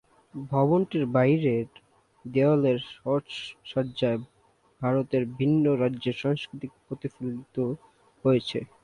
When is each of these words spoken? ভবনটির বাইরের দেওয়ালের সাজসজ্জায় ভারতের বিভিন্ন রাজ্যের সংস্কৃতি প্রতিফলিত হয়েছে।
ভবনটির 0.33 1.05
বাইরের 1.15 1.67
দেওয়ালের 2.25 2.79
সাজসজ্জায় 2.93 4.19
ভারতের 4.81 5.23
বিভিন্ন 5.31 5.65
রাজ্যের 5.81 6.15
সংস্কৃতি 6.23 6.67
প্রতিফলিত 6.85 7.55
হয়েছে। 8.25 8.59